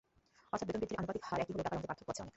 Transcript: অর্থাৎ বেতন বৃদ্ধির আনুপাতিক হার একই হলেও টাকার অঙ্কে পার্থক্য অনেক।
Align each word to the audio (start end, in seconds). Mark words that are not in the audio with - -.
অর্থাৎ 0.53 0.67
বেতন 0.67 0.79
বৃদ্ধির 0.81 0.99
আনুপাতিক 1.01 1.23
হার 1.27 1.41
একই 1.43 1.51
হলেও 1.53 1.65
টাকার 1.65 1.77
অঙ্কে 1.77 1.89
পার্থক্য 1.89 2.11
অনেক। 2.13 2.29